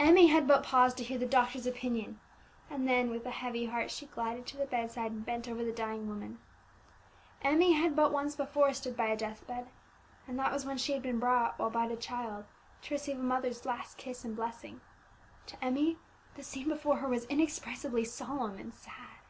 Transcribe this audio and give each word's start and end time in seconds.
Emmie 0.00 0.26
had 0.26 0.48
but 0.48 0.64
paused 0.64 0.96
to 0.96 1.04
hear 1.04 1.16
the 1.16 1.24
doctor's 1.24 1.64
opinion, 1.64 2.18
and 2.68 2.88
then, 2.88 3.08
with 3.08 3.24
a 3.24 3.30
heavy 3.30 3.66
heart, 3.66 3.88
she 3.88 4.06
glided 4.06 4.44
to 4.44 4.56
the 4.56 4.66
bedside 4.66 5.12
and 5.12 5.24
bent 5.24 5.48
over 5.48 5.62
the 5.64 5.70
dying 5.70 6.08
woman. 6.08 6.40
Emmie 7.40 7.74
had 7.74 7.94
but 7.94 8.10
once 8.10 8.34
before 8.34 8.72
stood 8.74 8.96
by 8.96 9.06
a 9.06 9.16
death 9.16 9.46
bed, 9.46 9.68
and 10.26 10.36
that 10.36 10.50
was 10.50 10.66
when 10.66 10.76
she 10.76 10.92
had 10.92 11.02
been 11.02 11.20
brought, 11.20 11.56
while 11.56 11.70
but 11.70 11.92
a 11.92 11.94
child, 11.96 12.46
to 12.82 12.94
receive 12.94 13.20
a 13.20 13.22
mother's 13.22 13.64
last 13.64 13.96
kiss 13.96 14.24
and 14.24 14.34
blessing. 14.34 14.80
To 15.46 15.64
Emmie 15.64 15.98
the 16.34 16.42
scene 16.42 16.66
before 16.68 16.96
her 16.96 17.06
was 17.08 17.24
inexpressibly 17.26 18.04
solemn 18.04 18.58
and 18.58 18.74
sad. 18.74 19.20